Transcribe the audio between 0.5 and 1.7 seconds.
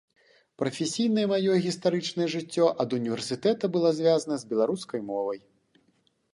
Прафесійнае маё